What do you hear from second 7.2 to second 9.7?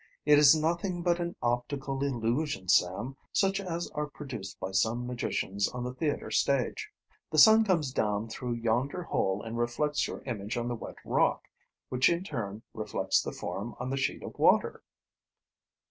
The sun comes down through yonder hole and